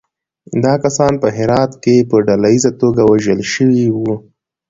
[0.63, 4.13] دا کسان په هرات کې په ډلییزه توګه وژل شوي وو.